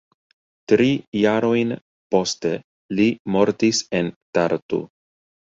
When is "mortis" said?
3.37-3.83